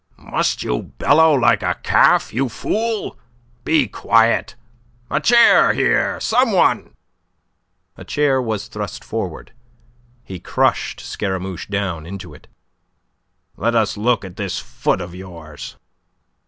"Must 0.17 0.63
you 0.63 0.81
bellow 0.97 1.35
like 1.35 1.61
a 1.61 1.75
calf, 1.75 2.33
you 2.33 2.49
fool? 2.49 3.19
Be 3.63 3.87
quiet. 3.87 4.55
A 5.11 5.19
chair 5.19 5.73
here, 5.73 6.19
some 6.19 6.51
one." 6.53 6.95
A 7.97 8.03
chair 8.03 8.41
was 8.41 8.67
thrust 8.67 9.03
forward. 9.03 9.51
He 10.23 10.39
crushed 10.39 11.01
Scaramouche 11.01 11.67
down 11.69 12.07
into 12.07 12.33
it. 12.33 12.47
"Let 13.55 13.75
us 13.75 13.95
look 13.95 14.25
at 14.25 14.37
this 14.37 14.57
foot 14.57 15.01
of 15.01 15.13
yours." 15.13 15.75